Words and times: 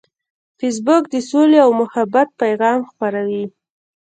فېسبوک 0.59 1.03
د 1.13 1.15
سولې 1.29 1.57
او 1.65 1.69
محبت 1.81 2.27
پیغام 2.41 2.79
خپروي 2.89 3.45